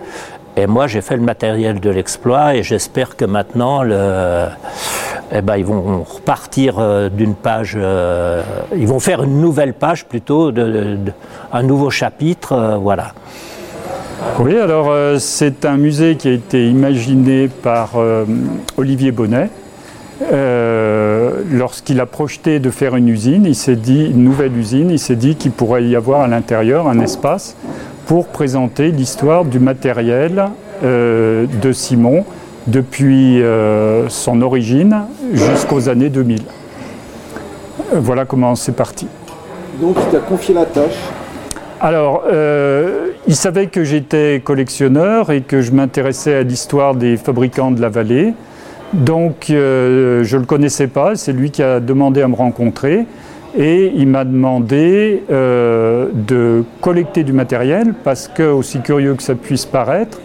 Et 0.57 0.67
moi, 0.67 0.87
j'ai 0.87 0.99
fait 0.99 1.15
le 1.15 1.21
matériel 1.21 1.79
de 1.79 1.89
l'exploit 1.89 2.55
et 2.55 2.63
j'espère 2.63 3.15
que 3.15 3.23
maintenant, 3.23 3.83
eh 3.85 5.41
ben, 5.41 5.55
ils 5.55 5.63
vont 5.63 6.03
repartir 6.03 6.79
euh, 6.79 7.07
d'une 7.07 7.33
page, 7.33 7.77
euh, 7.79 8.43
ils 8.75 8.87
vont 8.87 8.99
faire 8.99 9.23
une 9.23 9.39
nouvelle 9.39 9.73
page 9.73 10.03
plutôt, 10.05 10.51
un 11.53 11.63
nouveau 11.63 11.89
chapitre, 11.89 12.77
voilà. 12.81 13.13
Oui, 14.39 14.57
alors 14.57 14.91
c'est 15.19 15.63
un 15.63 15.77
musée 15.77 16.17
qui 16.17 16.27
a 16.27 16.33
été 16.33 16.67
imaginé 16.67 17.47
par 17.47 17.91
Olivier 18.75 19.11
Bonnet, 19.11 19.49
lorsqu'il 21.51 21.99
a 21.99 22.05
projeté 22.05 22.59
de 22.59 22.69
faire 22.69 22.95
une 22.95 23.07
usine, 23.07 23.45
il 23.45 23.55
s'est 23.55 23.75
dit, 23.75 24.05
une 24.05 24.23
nouvelle 24.23 24.55
usine, 24.57 24.89
il 24.89 24.99
s'est 24.99 25.15
dit 25.15 25.35
qu'il 25.35 25.51
pourrait 25.51 25.85
y 25.85 25.95
avoir 25.95 26.21
à 26.21 26.27
l'intérieur 26.27 26.87
un 26.87 26.99
espace 26.99 27.55
pour 28.05 28.27
présenter 28.27 28.91
l'histoire 28.91 29.45
du 29.45 29.59
matériel 29.59 30.45
euh, 30.83 31.45
de 31.61 31.71
Simon 31.71 32.25
depuis 32.67 33.41
euh, 33.41 34.09
son 34.09 34.41
origine 34.41 35.03
jusqu'aux 35.33 35.89
années 35.89 36.09
2000. 36.09 36.41
Voilà 37.93 38.25
comment 38.25 38.55
c'est 38.55 38.75
parti. 38.75 39.07
Donc 39.81 39.95
il 39.99 40.11
t'a 40.11 40.19
confié 40.19 40.53
la 40.53 40.65
tâche 40.65 40.97
alors, 41.79 42.23
il 43.27 43.35
savait 43.35 43.67
que 43.67 43.83
j'étais 43.83 44.41
collectionneur 44.43 45.31
et 45.31 45.41
que 45.41 45.61
je 45.61 45.71
m'intéressais 45.71 46.33
à 46.33 46.41
l'histoire 46.41 46.95
des 46.95 47.17
fabricants 47.17 47.69
de 47.69 47.79
la 47.79 47.89
vallée. 47.89 48.33
Donc 48.93 49.49
euh, 49.49 50.23
je 50.23 50.35
ne 50.35 50.41
le 50.41 50.45
connaissais 50.45 50.87
pas, 50.87 51.15
c'est 51.15 51.33
lui 51.33 51.51
qui 51.51 51.61
a 51.61 51.79
demandé 51.79 52.21
à 52.21 52.27
me 52.27 52.35
rencontrer 52.35 53.05
et 53.57 53.91
il 53.95 54.07
m'a 54.07 54.23
demandé 54.23 55.23
euh, 55.29 56.07
de 56.13 56.63
collecter 56.79 57.23
du 57.23 57.33
matériel 57.33 57.93
parce 58.03 58.27
que, 58.27 58.43
aussi 58.43 58.79
curieux 58.79 59.15
que 59.15 59.23
ça 59.23 59.35
puisse 59.35 59.65
paraître, 59.65 60.21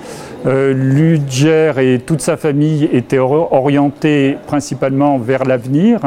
euh, 0.46 0.74
Ludger 0.74 1.72
et 1.78 1.98
toute 2.00 2.20
sa 2.20 2.36
famille 2.36 2.88
étaient 2.92 3.18
orientés 3.18 4.36
principalement 4.46 5.18
vers 5.18 5.44
l'avenir 5.44 6.00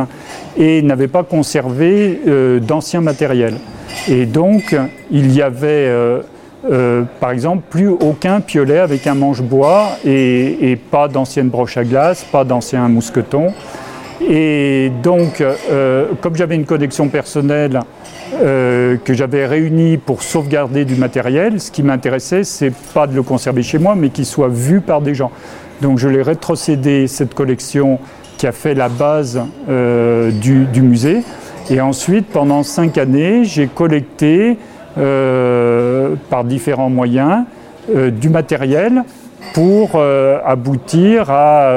et 0.58 0.82
n'avaient 0.82 1.08
pas 1.08 1.24
conservé 1.24 2.20
d'anciens 2.62 3.02
matériels. 3.02 3.58
Et 4.10 4.26
donc 4.26 4.76
il 5.12 5.34
y 5.34 5.42
avait 5.42 5.90
euh, 6.72 7.04
par 7.20 7.32
exemple, 7.32 7.64
plus 7.70 7.90
aucun 7.90 8.42
piolet 8.42 8.80
avec 8.80 9.06
un 9.06 9.14
manche-bois 9.14 9.98
et, 10.04 10.78
pas 10.90 11.08
d'anciennes 11.08 11.50
broches 11.50 11.78
à 11.78 11.84
glace, 11.84 12.24
pas 12.24 12.44
d'anciens 12.44 12.88
mousquetons. 12.88 13.54
Et 14.28 14.92
donc, 15.04 15.42
euh, 15.42 16.08
comme 16.22 16.36
j'avais 16.36 16.56
une 16.56 16.66
collection 16.66 17.10
personnelle 17.10 17.82
euh, 18.42 18.98
que 19.04 19.14
j'avais 19.14 19.46
réunie 19.46 19.98
pour 19.98 20.24
sauvegarder 20.24 20.86
du 20.86 20.96
matériel, 20.96 21.60
ce 21.62 21.70
qui 21.70 21.84
m'intéressait, 21.84 22.44
c'est 22.44 22.74
pas 22.94 23.06
de 23.06 23.14
le 23.14 23.22
conserver 23.22 23.62
chez 23.62 23.78
moi, 23.78 23.94
mais 23.96 24.10
qu'il 24.10 24.26
soit 24.26 24.48
vu 24.48 24.82
par 24.82 25.02
des 25.02 25.14
gens. 25.14 25.32
Donc, 25.82 26.00
je 26.00 26.08
l'ai 26.08 26.24
rétrocédé 26.24 27.08
cette 27.08 27.36
collection 27.36 28.00
qui 28.38 28.48
a 28.48 28.52
fait 28.52 28.74
la 28.74 28.90
base 28.90 29.42
du, 29.68 30.82
musée. 30.82 31.22
Et 31.70 31.82
ensuite, 31.82 32.28
pendant 32.28 32.64
cinq 32.64 32.98
années, 32.98 33.44
j'ai 33.44 33.68
collecté 33.68 34.58
par 34.96 36.44
différents 36.44 36.90
moyens 36.90 37.44
euh, 37.94 38.10
du 38.10 38.30
matériel 38.30 39.04
pour 39.54 39.92
euh, 39.96 40.40
aboutir 40.44 41.30
à 41.30 41.72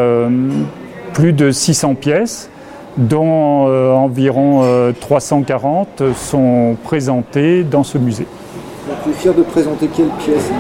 plus 1.13 1.33
de 1.33 1.51
600 1.51 1.95
pièces 1.97 2.49
dont 2.97 3.67
environ 3.95 4.65
340 5.01 6.03
sont 6.17 6.77
présentées 6.83 7.63
dans 7.63 7.85
ce 7.85 7.99
musée. 7.99 8.27
Tu 9.05 9.11
es 9.11 9.13
fier 9.13 9.35
de 9.35 9.43
présenter 9.43 9.89
quelles 9.89 10.09
pièces? 10.19 10.51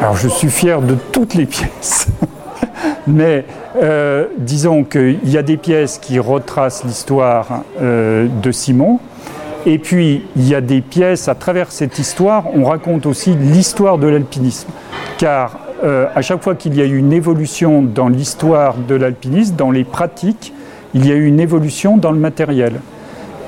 Alors 0.00 0.16
je 0.16 0.28
suis 0.28 0.50
fier 0.50 0.82
de 0.82 0.94
toutes 1.12 1.34
les 1.34 1.46
pièces. 1.46 2.08
Mais 3.06 3.44
disons 4.38 4.84
qu'il 4.84 5.30
y 5.30 5.38
a 5.38 5.42
des 5.42 5.56
pièces 5.56 5.98
qui 5.98 6.18
retracent 6.18 6.84
l'histoire 6.84 7.62
de 7.80 8.52
Simon, 8.52 8.98
et 9.68 9.78
puis, 9.78 10.22
il 10.36 10.48
y 10.48 10.54
a 10.54 10.60
des 10.60 10.80
pièces, 10.80 11.26
à 11.26 11.34
travers 11.34 11.72
cette 11.72 11.98
histoire, 11.98 12.44
on 12.54 12.64
raconte 12.64 13.04
aussi 13.04 13.34
l'histoire 13.34 13.98
de 13.98 14.06
l'alpinisme. 14.06 14.68
Car 15.18 15.58
euh, 15.82 16.06
à 16.14 16.22
chaque 16.22 16.40
fois 16.40 16.54
qu'il 16.54 16.76
y 16.76 16.80
a 16.80 16.84
eu 16.84 16.96
une 16.96 17.12
évolution 17.12 17.82
dans 17.82 18.08
l'histoire 18.08 18.76
de 18.76 18.94
l'alpinisme, 18.94 19.56
dans 19.56 19.72
les 19.72 19.82
pratiques, 19.82 20.52
il 20.94 21.04
y 21.04 21.10
a 21.10 21.16
eu 21.16 21.26
une 21.26 21.40
évolution 21.40 21.96
dans 21.96 22.12
le 22.12 22.20
matériel. 22.20 22.74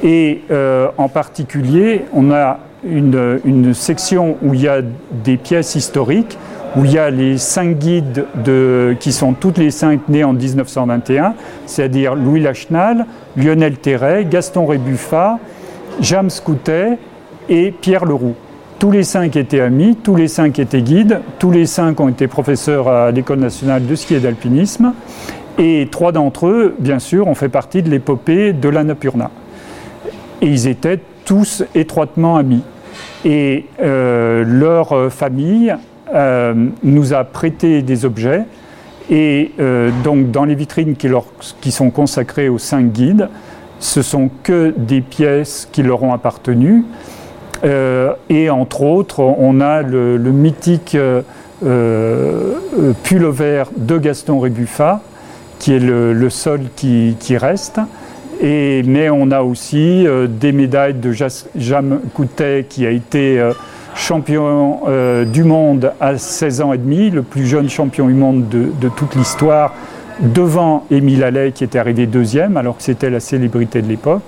Et 0.02 0.42
euh, 0.50 0.88
en 0.98 1.08
particulier, 1.08 2.04
on 2.12 2.32
a 2.32 2.58
une, 2.84 3.72
section 3.72 4.38
où 4.42 4.54
il 4.54 4.62
y 4.62 4.68
a 4.68 4.80
des 5.24 5.36
pièces 5.36 5.76
historiques, 5.76 6.36
où 6.76 6.84
il 6.84 6.92
y 6.92 6.98
a 6.98 7.10
les 7.10 7.38
cinq 7.38 7.78
guides 7.78 8.26
de, 8.44 8.96
qui 8.98 9.12
sont 9.12 9.34
toutes 9.34 9.58
les 9.58 9.70
cinq 9.70 10.08
nés 10.08 10.24
en 10.24 10.32
1921, 10.32 11.34
c'est-à-dire 11.66 12.16
Louis 12.16 12.40
Lachenal, 12.40 13.06
Lionel 13.36 13.78
Terret, 13.78 14.24
Gaston 14.24 14.66
Rébuffat, 14.66 15.38
James 16.00 16.30
Coutet 16.44 16.98
et 17.48 17.72
Pierre 17.72 18.04
Leroux. 18.04 18.34
Tous 18.78 18.92
les 18.92 19.02
cinq 19.02 19.34
étaient 19.34 19.60
amis, 19.60 19.96
tous 19.96 20.14
les 20.14 20.28
cinq 20.28 20.58
étaient 20.60 20.82
guides, 20.82 21.20
tous 21.40 21.50
les 21.50 21.66
cinq 21.66 21.98
ont 21.98 22.08
été 22.08 22.28
professeurs 22.28 22.88
à 22.88 23.10
l'École 23.10 23.40
nationale 23.40 23.84
de 23.84 23.94
ski 23.96 24.14
et 24.14 24.20
d'alpinisme, 24.20 24.92
et 25.58 25.88
trois 25.90 26.12
d'entre 26.12 26.46
eux, 26.46 26.76
bien 26.78 27.00
sûr, 27.00 27.26
ont 27.26 27.34
fait 27.34 27.48
partie 27.48 27.82
de 27.82 27.90
l'épopée 27.90 28.52
de 28.52 28.68
l'Annapurna. 28.68 29.30
Et 30.40 30.46
ils 30.46 30.68
étaient 30.68 31.00
tous 31.24 31.64
étroitement 31.74 32.36
amis. 32.36 32.62
Et 33.24 33.66
euh, 33.80 34.44
leur 34.46 35.12
famille 35.12 35.74
euh, 36.14 36.54
nous 36.84 37.12
a 37.12 37.24
prêté 37.24 37.82
des 37.82 38.04
objets 38.04 38.44
Et 39.10 39.50
donc 40.04 40.30
dans 40.30 40.44
les 40.44 40.54
vitrines 40.54 40.94
qui, 40.94 41.08
qui, 41.60 41.72
sont 41.72 41.90
consacrées 41.90 42.48
aux 42.48 42.58
cinq 42.58 42.92
guides, 42.92 43.28
ce 43.80 44.02
sont 44.02 44.30
que 44.42 44.74
des 44.76 45.00
pièces 45.00 45.68
qui 45.70 45.82
leur 45.82 46.02
ont 46.02 46.12
appartenu. 46.12 46.84
et 47.62 48.50
entre 48.50 48.82
autres, 48.82 49.20
on 49.20 49.60
a 49.60 49.82
le, 49.82 50.18
mythique 50.18 50.96
pullover 53.02 53.64
de 53.76 53.98
Gaston 53.98 54.38
Rébuffat, 54.40 55.00
qui 55.58 55.74
est 55.74 55.80
le, 55.80 56.30
seul 56.30 56.62
qui, 56.76 57.36
reste. 57.36 57.80
Et, 58.40 58.82
mais 58.84 59.10
on 59.10 59.30
a 59.30 59.42
aussi 59.42 60.06
des 60.28 60.52
médailles 60.52 60.94
de 60.94 61.12
Jam 61.56 62.00
Coutet 62.14 62.66
qui 62.68 62.86
a 62.86 62.90
été 62.90 63.42
champion 63.98 64.80
euh, 64.86 65.24
du 65.24 65.44
monde 65.44 65.92
à 66.00 66.16
16 66.16 66.60
ans 66.60 66.72
et 66.72 66.78
demi, 66.78 67.10
le 67.10 67.22
plus 67.22 67.46
jeune 67.46 67.68
champion 67.68 68.06
du 68.06 68.14
monde 68.14 68.48
de, 68.48 68.88
toute 68.88 69.14
l'histoire, 69.16 69.74
devant 70.20 70.84
Émile 70.90 71.24
Allais 71.24 71.52
qui 71.52 71.64
était 71.64 71.78
arrivé 71.78 72.06
deuxième 72.06 72.56
alors 72.56 72.76
que 72.76 72.82
c'était 72.82 73.10
la 73.10 73.20
célébrité 73.20 73.82
de 73.82 73.88
l'époque. 73.88 74.22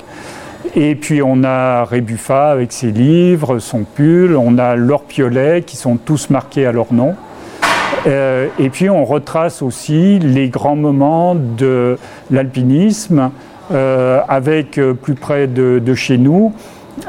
Et 0.75 0.95
puis 0.95 1.23
on 1.23 1.43
a 1.43 1.85
Rébuffa 1.85 2.51
avec 2.51 2.73
ses 2.73 2.91
livres, 2.91 3.59
son 3.59 3.85
pull, 3.85 4.37
on 4.37 4.59
a 4.59 4.77
Laure 4.77 5.05
Piolet 5.05 5.63
qui 5.63 5.77
sont 5.77 5.97
tous 5.97 6.31
marqués 6.31 6.67
à 6.67 6.73
leur 6.73 6.93
nom. 6.93 7.15
Euh, 8.07 8.47
et 8.59 8.71
puis 8.71 8.89
on 8.89 9.05
retrace 9.05 9.63
aussi 9.63 10.19
les 10.19 10.49
grands 10.49 10.77
moments 10.77 11.35
de 11.35 11.99
l'alpinisme 12.31 13.31
euh, 13.73 14.21
avec 14.29 14.81
plus 15.03 15.15
près 15.15 15.47
de 15.47 15.95
chez 15.95 16.19
nous 16.19 16.53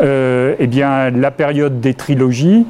euh, 0.01 0.55
eh 0.59 0.67
bien, 0.67 1.09
la 1.09 1.31
période 1.31 1.79
des 1.81 1.93
trilogies, 1.93 2.65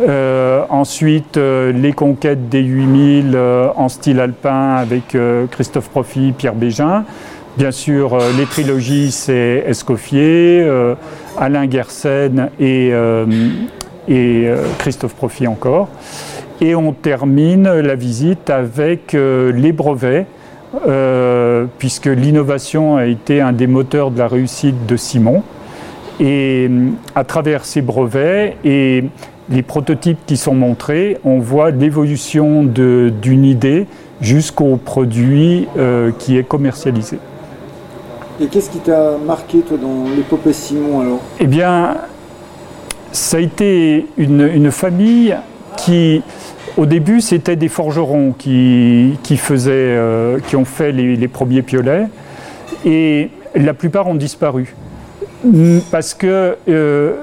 euh, 0.00 0.64
ensuite 0.68 1.36
euh, 1.36 1.72
les 1.72 1.92
conquêtes 1.92 2.48
des 2.48 2.62
8000 2.62 3.36
en 3.76 3.88
style 3.88 4.20
alpin 4.20 4.74
avec 4.76 5.16
Christophe 5.50 5.90
Profit, 5.90 6.32
Pierre 6.32 6.54
Bégin. 6.54 7.04
Bien 7.58 7.70
sûr, 7.70 8.18
les 8.38 8.46
trilogies, 8.46 9.10
c'est 9.10 9.64
Escoffier, 9.66 10.66
Alain 11.38 11.70
Gersen 11.70 12.48
et, 12.58 12.90
Christophe 14.78 15.14
Profit 15.14 15.46
encore. 15.46 15.88
Et 16.62 16.74
on 16.74 16.92
termine 16.92 17.70
la 17.70 17.94
visite 17.94 18.48
avec 18.48 19.12
les 19.12 19.72
brevets, 19.72 20.24
puisque 21.78 22.06
l'innovation 22.06 22.96
a 22.96 23.04
été 23.04 23.42
un 23.42 23.52
des 23.52 23.66
moteurs 23.66 24.10
de 24.10 24.18
la 24.18 24.28
réussite 24.28 24.86
de 24.86 24.96
Simon. 24.96 25.42
Et 26.20 26.68
euh, 26.70 26.90
à 27.14 27.24
travers 27.24 27.64
ces 27.64 27.82
brevets 27.82 28.56
et 28.64 29.04
les 29.50 29.62
prototypes 29.62 30.18
qui 30.26 30.36
sont 30.36 30.54
montrés, 30.54 31.18
on 31.24 31.38
voit 31.38 31.70
l'évolution 31.70 32.62
d'une 32.64 33.44
idée 33.44 33.86
jusqu'au 34.20 34.76
produit 34.76 35.66
euh, 35.76 36.12
qui 36.18 36.36
est 36.36 36.44
commercialisé. 36.44 37.18
Et 38.40 38.46
qu'est-ce 38.46 38.70
qui 38.70 38.78
t'a 38.78 39.18
marqué, 39.18 39.60
toi, 39.60 39.76
dans 39.76 40.10
l'épopée 40.16 40.52
Simon, 40.52 41.00
alors? 41.00 41.20
Eh 41.40 41.46
bien, 41.46 41.96
ça 43.10 43.36
a 43.36 43.40
été 43.40 44.06
une, 44.16 44.70
famille 44.70 45.36
qui, 45.76 46.22
au 46.76 46.86
début, 46.86 47.20
c'était 47.20 47.56
des 47.56 47.68
forgerons 47.68 48.32
qui, 48.32 49.18
faisaient, 49.36 49.72
euh, 49.72 50.38
qui 50.46 50.56
ont 50.56 50.64
fait 50.64 50.92
les, 50.92 51.16
les 51.16 51.28
premiers 51.28 51.62
piolets, 51.62 52.06
et 52.84 53.30
la 53.54 53.74
plupart 53.74 54.06
ont 54.06 54.14
disparu. 54.14 54.74
Parce 55.90 56.14
que 56.14 56.56
euh, 56.68 57.14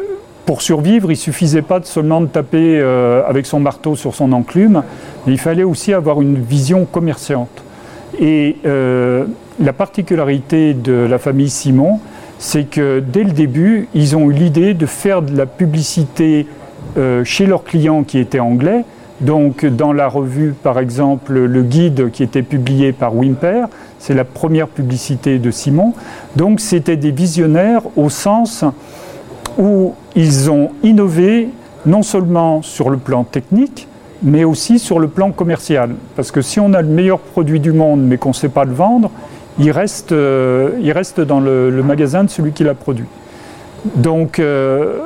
pour 0.49 0.63
survivre, 0.63 1.11
il 1.11 1.15
suffisait 1.15 1.61
pas 1.61 1.79
seulement 1.83 2.21
de 2.21 2.25
taper 2.25 2.79
euh, 2.79 3.21
avec 3.27 3.45
son 3.45 3.59
marteau 3.59 3.95
sur 3.95 4.15
son 4.15 4.31
enclume, 4.31 4.81
mais 5.27 5.33
il 5.33 5.39
fallait 5.39 5.61
aussi 5.61 5.93
avoir 5.93 6.23
une 6.23 6.39
vision 6.39 6.85
commerçante. 6.85 7.61
Et 8.19 8.57
euh, 8.65 9.25
la 9.59 9.73
particularité 9.73 10.73
de 10.73 11.05
la 11.07 11.19
famille 11.19 11.51
Simon, 11.51 11.99
c'est 12.39 12.63
que 12.63 12.99
dès 12.99 13.25
le 13.25 13.29
début, 13.29 13.89
ils 13.93 14.17
ont 14.17 14.31
eu 14.31 14.33
l'idée 14.33 14.73
de 14.73 14.87
faire 14.87 15.21
de 15.21 15.37
la 15.37 15.45
publicité 15.45 16.47
chez 17.23 17.45
leurs 17.45 17.63
clients 17.63 18.01
qui 18.01 18.17
étaient 18.17 18.39
anglais, 18.39 18.83
donc 19.21 19.65
dans 19.65 19.91
la 19.91 20.07
revue, 20.07 20.53
par 20.53 20.79
exemple, 20.79 21.33
le 21.33 21.61
guide 21.61 22.09
qui 22.11 22.23
était 22.23 22.41
publié 22.41 22.93
par 22.93 23.15
Wimper, 23.15 23.65
c'est 23.99 24.13
la 24.13 24.23
première 24.23 24.67
publicité 24.67 25.39
de 25.39 25.51
Simon. 25.51 25.93
Donc 26.37 26.61
c'était 26.61 26.95
des 26.95 27.11
visionnaires 27.11 27.81
au 27.97 28.09
sens 28.09 28.63
où 29.59 29.93
ils 30.15 30.49
ont 30.49 30.71
innové 30.81 31.49
non 31.85 32.01
seulement 32.01 32.61
sur 32.61 32.89
le 32.89 32.97
plan 32.97 33.23
technique, 33.23 33.87
mais 34.23 34.43
aussi 34.43 34.79
sur 34.79 34.99
le 34.99 35.07
plan 35.07 35.31
commercial. 35.31 35.91
Parce 36.15 36.31
que 36.31 36.41
si 36.41 36.59
on 36.59 36.73
a 36.73 36.81
le 36.81 36.87
meilleur 36.87 37.19
produit 37.19 37.59
du 37.59 37.71
monde 37.71 38.01
mais 38.01 38.17
qu'on 38.17 38.29
ne 38.29 38.33
sait 38.33 38.49
pas 38.49 38.65
le 38.65 38.73
vendre, 38.73 39.11
il 39.59 39.71
reste, 39.71 40.13
euh, 40.13 40.71
il 40.81 40.91
reste 40.91 41.19
dans 41.19 41.39
le, 41.39 41.69
magasin 41.83 42.23
de 42.23 42.29
celui 42.29 42.53
qui 42.53 42.63
l'a 42.63 42.73
produit. 42.73 43.05
Donc 43.95 44.39
euh, 44.39 44.99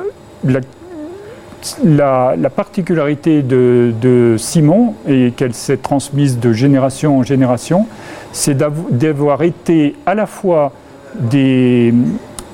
la, 1.84 2.50
particularité 2.50 3.42
de, 3.42 4.36
Simon, 4.38 4.94
et 5.08 5.32
qu'elle 5.36 5.54
s'est 5.54 5.78
transmise 5.78 6.38
de 6.38 6.52
génération 6.52 7.18
en 7.18 7.22
génération, 7.22 7.86
c'est 8.32 8.56
d'avoir 8.56 9.42
été 9.42 9.96
à 10.06 10.14
la 10.14 10.26
fois 10.26 10.72
des 11.18 11.92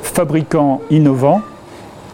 fabricants 0.03 0.81
innovants 0.91 1.43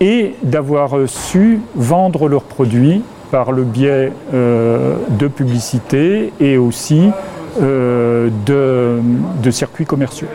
et 0.01 0.35
d'avoir 0.43 0.97
su 1.07 1.61
vendre 1.75 2.29
leurs 2.29 2.43
produits 2.43 3.03
par 3.31 3.53
le 3.53 3.65
biais 3.65 4.13
euh, 4.35 4.97
de 5.11 5.27
publicité 5.27 6.33
et 6.41 6.57
aussi 6.59 7.11
euh, 7.61 8.29
de 8.47 9.51
circuits 9.51 9.87
commerciaux. 9.87 10.29